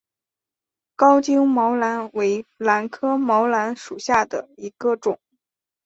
[0.95, 5.19] 高茎毛兰为兰科毛兰属下的一个种。